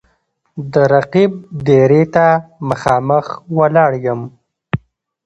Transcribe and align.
د 0.73 0.73
رقیب 0.93 1.31
دېرې 1.67 2.03
ته 2.13 2.27
مـــخامخ 2.67 3.25
ولاړ 3.57 3.91
یـــم 4.05 4.21